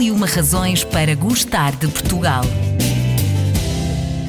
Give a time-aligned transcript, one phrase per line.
[0.00, 2.42] E uma razões para gostar de Portugal.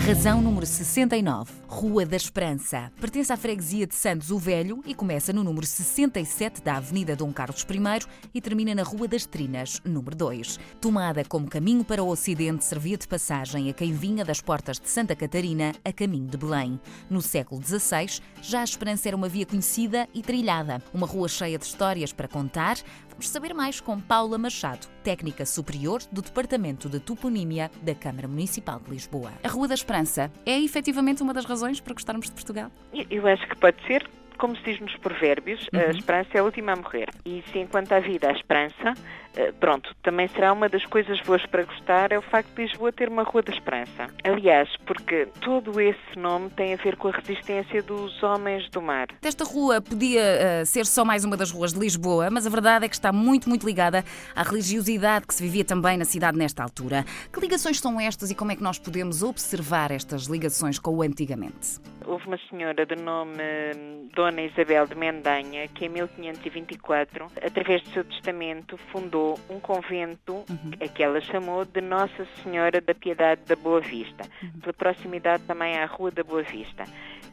[0.05, 1.53] Razão número 69.
[1.67, 2.91] Rua da Esperança.
[2.99, 7.31] Pertence à freguesia de Santos o Velho e começa no número 67 da Avenida Dom
[7.31, 10.59] Carlos I e termina na Rua das Trinas, número 2.
[10.81, 14.89] Tomada como caminho para o Ocidente, servia de passagem a quem vinha das portas de
[14.89, 16.77] Santa Catarina a caminho de Belém.
[17.09, 21.57] No século XVI, já a Esperança era uma via conhecida e trilhada, uma rua cheia
[21.57, 22.77] de histórias para contar.
[23.21, 28.79] Vamos saber mais com Paula Machado, técnica superior do Departamento de Toponímia da Câmara Municipal
[28.79, 29.31] de Lisboa.
[29.43, 32.71] A Rua da Esperança é efetivamente uma das razões razões para gostarmos de Portugal?
[33.11, 34.09] Eu acho que pode ser
[34.41, 35.79] como se diz nos provérbios, uhum.
[35.79, 37.09] a esperança é a última a morrer.
[37.23, 38.95] E se enquanto há vida há esperança,
[39.35, 42.91] eh, pronto, também será uma das coisas boas para gostar é o facto de Lisboa
[42.91, 44.07] ter uma Rua da Esperança.
[44.23, 49.07] Aliás, porque todo esse nome tem a ver com a resistência dos homens do mar.
[49.21, 52.85] Esta rua podia uh, ser só mais uma das ruas de Lisboa, mas a verdade
[52.85, 54.03] é que está muito, muito ligada
[54.35, 57.05] à religiosidade que se vivia também na cidade nesta altura.
[57.31, 61.01] Que ligações são estas e como é que nós podemos observar estas ligações com o
[61.03, 61.79] antigamente?
[62.05, 63.37] Houve uma senhora de nome
[63.77, 70.45] hum, Dona Isabel de Mendanha que em 1524, através do seu testamento, fundou um convento
[70.49, 70.71] uhum.
[70.79, 74.61] a que ela chamou de Nossa Senhora da Piedade da Boa Vista, uhum.
[74.61, 76.85] pela proximidade também à Rua da Boa Vista.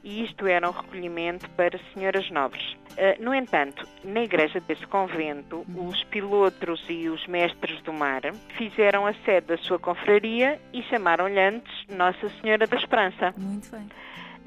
[0.02, 2.72] E isto era um recolhimento para senhoras nobres.
[2.72, 5.86] Uh, no entanto, na igreja desse convento, uhum.
[5.86, 8.22] os pilotos e os mestres do mar
[8.56, 13.32] fizeram a sede da sua confraria e chamaram-lhe antes Nossa Senhora da Esperança.
[13.36, 13.86] Muito bem.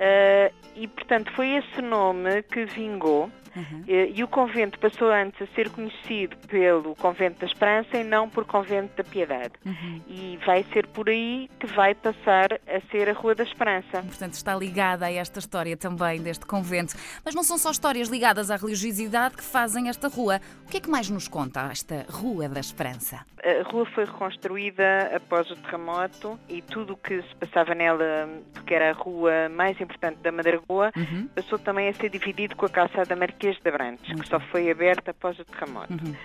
[0.01, 3.83] Uh, e, portanto, foi esse nome que vingou Uhum.
[3.87, 8.45] E o convento passou antes a ser conhecido pelo Convento da Esperança e não por
[8.45, 9.53] Convento da Piedade.
[9.65, 10.01] Uhum.
[10.07, 14.01] E vai ser por aí que vai passar a ser a Rua da Esperança.
[14.03, 16.95] Portanto, está ligada a esta história também deste convento.
[17.23, 20.39] Mas não são só histórias ligadas à religiosidade que fazem esta rua.
[20.65, 23.25] O que é que mais nos conta esta Rua da Esperança?
[23.43, 28.29] A rua foi reconstruída após o terremoto e tudo o que se passava nela,
[28.65, 31.27] que era a rua mais importante da Madragoa, uhum.
[31.33, 34.69] passou também a ser dividido com a calçada Marquesa Marquês de Abrantes, que só foi
[34.69, 35.93] aberta após o terremoto.
[35.93, 36.15] Uhum.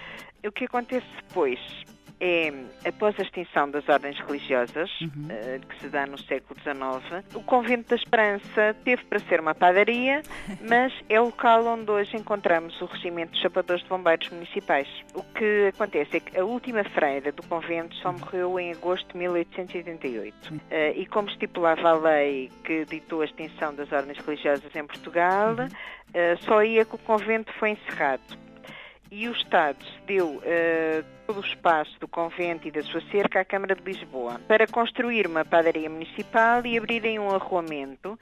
[0.47, 1.59] O que acontece depois
[2.21, 2.53] é,
[2.87, 5.27] após a extinção das ordens religiosas, uhum.
[5.27, 9.55] uh, que se dá no século XIX, o Convento da Esperança teve para ser uma
[9.55, 10.23] padaria,
[10.69, 14.89] mas é o local onde hoje encontramos o Regimento de Chapadores de Bombeiros Municipais.
[15.15, 19.19] O que acontece é que a última freira do convento só morreu em agosto de
[19.19, 20.55] 1888.
[20.55, 24.87] Uh, eh, e como estipulava a lei que ditou a extinção das ordens religiosas em
[24.87, 25.67] Portugal, uhum.
[25.67, 28.46] uh, só ia que o convento foi encerrado
[29.11, 33.45] e o Estado deu uh, todo o espaço do convento e da sua cerca à
[33.45, 38.19] Câmara de Lisboa para construir uma padaria municipal e abrirem um arruamento uh,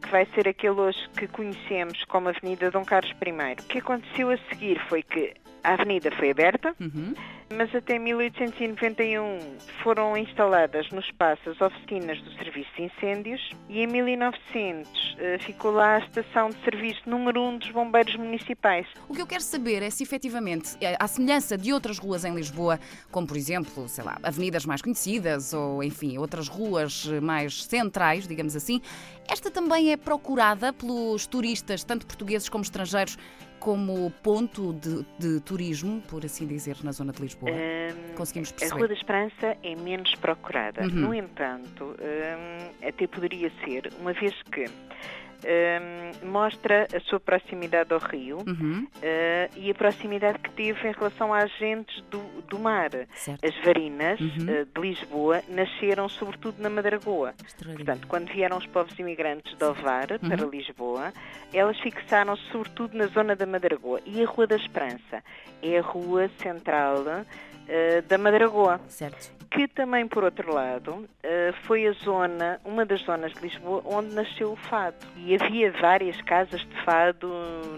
[0.00, 3.52] que vai ser aquele hoje que conhecemos como Avenida Dom Carlos I.
[3.62, 7.14] O que aconteceu a seguir foi que a avenida foi aberta, uhum.
[7.54, 9.38] Mas até 1891
[9.82, 15.70] foram instaladas no espaço as oficinas do Serviço de Incêndios e em 1900 uh, ficou
[15.70, 18.86] lá a estação de serviço número 1 um dos bombeiros municipais.
[19.08, 22.34] O que eu quero saber é se efetivamente, eh, à semelhança de outras ruas em
[22.34, 22.78] Lisboa,
[23.10, 28.54] como por exemplo, sei lá, avenidas mais conhecidas ou enfim, outras ruas mais centrais, digamos
[28.54, 28.80] assim,
[29.28, 33.18] esta também é procurada pelos turistas, tanto portugueses como estrangeiros,
[33.58, 37.37] como ponto de, de, turismo, por assim dizer, na zona de Lisboa?
[37.42, 38.72] Um, Conseguimos perceber?
[38.72, 40.82] A Rua da Esperança é menos procurada.
[40.82, 40.88] Uhum.
[40.88, 44.64] No entanto, um, até poderia ser, uma vez que
[45.44, 48.86] um, mostra a sua proximidade ao rio uhum.
[48.96, 52.18] uh, e a proximidade que teve em relação às gentes do,
[52.48, 52.90] do mar.
[53.14, 53.44] Certo.
[53.44, 54.26] As varinas uhum.
[54.28, 57.34] uh, de Lisboa nasceram sobretudo na Madragoa.
[57.74, 60.28] Portanto, quando vieram os povos imigrantes de Ovar uhum.
[60.28, 61.12] para Lisboa,
[61.52, 64.00] elas fixaram-se sobretudo na zona da Madragoa.
[64.04, 65.22] E a Rua da Esperança
[65.62, 68.80] é a rua central uh, da Madragoa.
[68.88, 73.82] Certo que também, por outro lado, eh, foi a zona, uma das zonas de Lisboa
[73.84, 74.96] onde nasceu o fado.
[75.16, 77.28] E havia várias casas de fado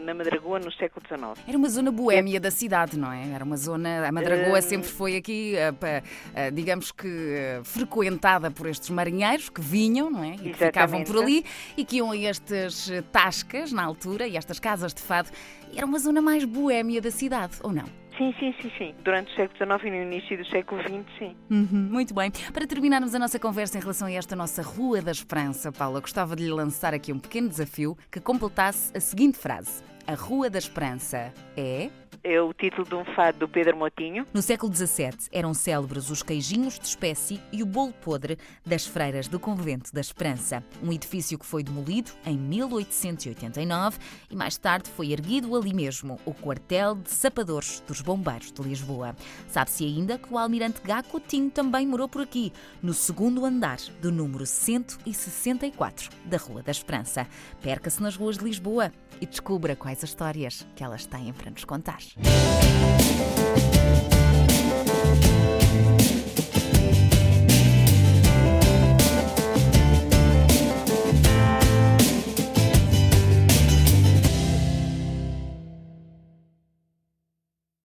[0.04, 1.48] na Madragoa no século XIX.
[1.48, 2.40] Era uma zona boémia é.
[2.40, 3.32] da cidade, não é?
[3.32, 4.06] Era uma zona.
[4.06, 4.62] A Madragoa um...
[4.62, 6.02] sempre foi aqui, eh,
[6.34, 10.34] eh, digamos que, frequentada por estes marinheiros que vinham, não é?
[10.34, 11.44] E que ficavam por ali
[11.76, 15.30] e que iam a estas tascas na altura e estas casas de fado.
[15.74, 17.84] Era uma zona mais boémia da cidade, ou não?
[18.20, 18.94] Sim, sim, sim, sim.
[19.02, 21.36] Durante o século XIX e no início do século XX, sim.
[21.50, 22.30] Uhum, muito bem.
[22.52, 26.36] Para terminarmos a nossa conversa em relação a esta nossa Rua da Esperança, Paula, gostava
[26.36, 30.58] de lhe lançar aqui um pequeno desafio que completasse a seguinte frase: A Rua da
[30.58, 31.88] Esperança é.
[32.22, 34.26] É o título de um fado do Pedro Motinho.
[34.34, 39.26] No século XVII eram célebres os queijinhos de espécie e o bolo podre das freiras
[39.26, 40.62] do Convento da Esperança.
[40.82, 43.98] Um edifício que foi demolido em 1889
[44.30, 49.16] e mais tarde foi erguido ali mesmo o quartel de sapadores dos bombeiros de Lisboa.
[49.48, 52.52] Sabe-se ainda que o almirante Gá Coutinho também morou por aqui,
[52.82, 57.26] no segundo andar do número 164 da Rua da Esperança.
[57.62, 61.64] Perca-se nas ruas de Lisboa e descubra quais as histórias que elas têm para nos
[61.64, 62.09] contar.
[62.16, 62.50] Podcast.